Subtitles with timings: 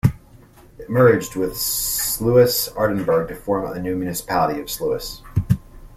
[0.79, 5.21] It merged with Sluis-Aardenburg to form the new municipality of Sluis.